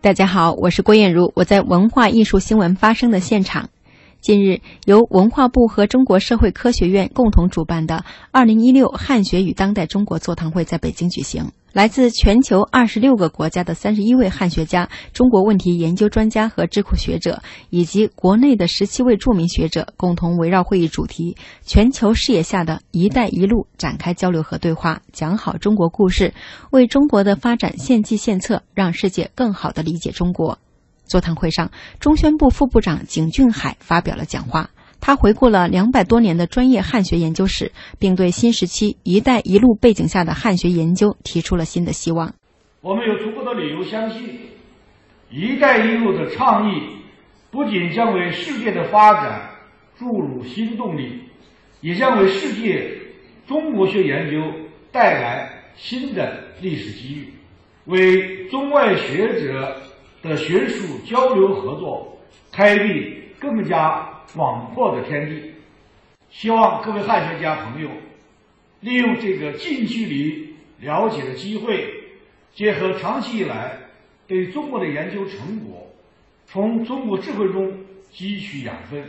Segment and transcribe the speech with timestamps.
[0.00, 3.68] 大家好，我是郭艳茹，我在文化艺术新闻发生的现场。
[4.20, 11.50] 近日，由文化部和中国社会科学院共同主办的“二零一六汉学与当代中国”座谈会在北京举行。
[11.72, 26.32] 来自全球二十六个国家的三十一位汉学家、中国问题研究专家和智库学者，以及国内的十七位著名学者，共同围绕会议主题“全球视野下的一带一路”展开交流和对话，讲好中国故事，
[26.70, 30.58] 为中国的发展献计献策，让世界更好地理解中国。
[31.04, 34.70] 座谈会上，中宣部副部长景俊海发表了讲话。
[35.00, 42.34] 他回顾了两百多年的专业汉学研究史，并对新时期“一带一路”背景下的汉学研究提出了新的希望。
[42.82, 44.38] 我们有足够的理由相信
[45.30, 46.82] ，“一带一路”的倡议
[47.50, 49.50] 不仅将为世界的发展
[49.98, 51.22] 注入新动力，
[51.80, 52.90] 也将为世界
[53.46, 54.42] 中国学研究
[54.92, 57.32] 带来新的历史机遇，
[57.86, 59.80] 为中外学者
[60.22, 62.18] 的学术交流合作
[62.52, 64.06] 开辟更加。
[64.34, 65.52] 广阔的天地，
[66.28, 67.88] 希望各位汉学家朋友
[68.80, 71.88] 利用这个近距离了解的机会，
[72.54, 73.78] 结合长期以来
[74.26, 75.90] 对中国的研究成果，
[76.46, 77.72] 从中国智慧中
[78.12, 79.02] 汲取养分，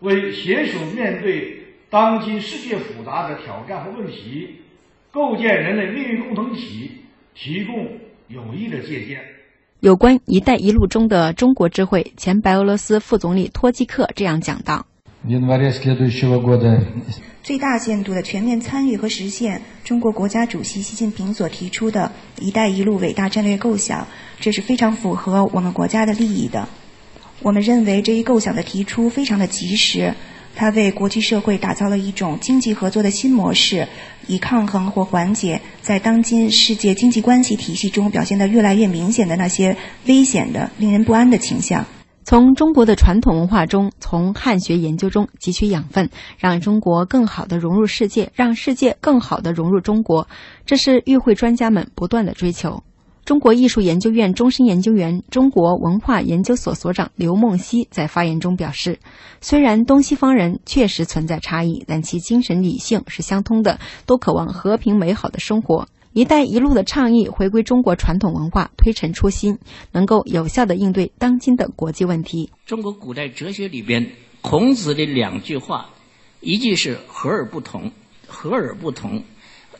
[0.00, 4.56] 为携手面对当今世界复杂的挑战和问题，
[5.12, 6.90] 构建人类命运共同体
[7.34, 9.29] 提供有益的借鉴。
[9.80, 14.84] 有关“一带一路”中的中国智慧，前白俄罗斯副总理托季克这样讲道
[17.42, 24.06] ：“最大限度的全面参与和实现中国国家主席习近平所提出的一带一路伟大战略构想，
[24.38, 26.68] 这是非常符合我们国家的利益的。
[27.42, 30.12] 我们认为这一构想的提出非常的及时。”
[30.54, 33.88] 它为国际社会打造了一种经济合作的新模式，
[34.26, 41.86] 以抗衡或缓解在当今世界经济关系体系中表现得越来越明显的那些危险的、令人不安的倾向。
[42.22, 50.28] 从中国的传统文化中，从汉学研究中汲取养分，让中国更好地融入世界，让世界更好地融入中国，
[50.66, 52.82] 这是与会专家们不断的追求。
[53.30, 58.98] 中国艺术研究院终身研究员、中国文化研究所所长刘梦溪在发言中表示
[59.40, 65.86] ：“虽然东西方人确实存在差异，但其精神理性是相通的，都渴望和平美好的生活。
[66.12, 69.60] ‘一带一路’的倡议回归中国传统文化，推陈出新，
[69.92, 74.10] 能够有效地应对当今的国际问题。”中国古代哲学里边，
[74.40, 75.90] 孔子的两句话，
[76.40, 77.92] 一句是“和而不同
[78.26, 79.22] ”，“和而不同”，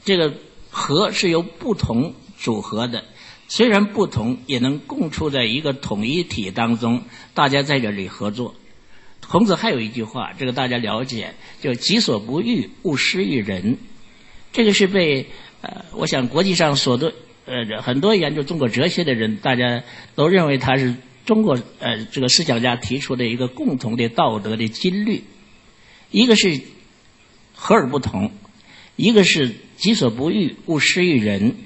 [0.06, 0.34] 这个
[0.70, 3.02] “和”是由不同组合的。
[3.50, 7.02] 虽然不同，也能共处在一个统一体当中，
[7.34, 8.54] 大家在这里合作。
[9.26, 13.76] 孔子还有一句话，这个大家了解，就“己所不欲，勿施于人”。
[14.52, 15.26] 这个是被
[15.62, 17.12] 呃，我想国际上所多
[17.44, 19.82] 呃很多研究中国哲学的人，大家
[20.14, 20.94] 都认为他是
[21.26, 25.24] 中国呃这个思想家提出的一个共同的道德的金律。
[26.12, 26.60] 一个是
[27.52, 28.30] 和而不同，
[28.94, 31.56] 一个是“己所不欲，勿施于人”。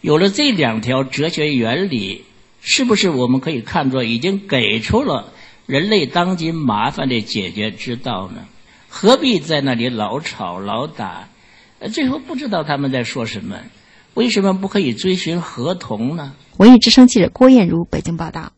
[0.00, 2.24] 有了这两条哲学原理，
[2.60, 5.32] 是不是我们可以看作已经给出了
[5.66, 8.46] 人类当今麻烦的解决之道呢？
[8.88, 11.28] 何必在那里老吵老打？
[11.80, 13.56] 呃最后不知道他们在说什么？
[14.14, 16.32] 为什么不可以追寻合同呢？
[16.56, 18.52] 文艺之声记者郭艳茹北京报道。